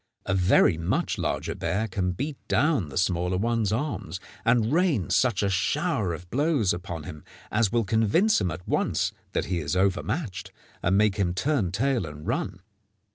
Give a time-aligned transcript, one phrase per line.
[0.25, 5.43] A very much larger bear can beat down the smaller one's arms, and rain such
[5.43, 9.75] a shower of blows upon him as will convince him at once that he is
[9.75, 10.51] overmatched,
[10.81, 12.61] and make him turn tail and run.